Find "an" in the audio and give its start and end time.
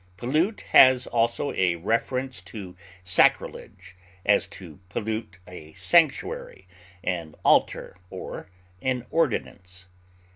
7.03-7.35, 8.81-9.05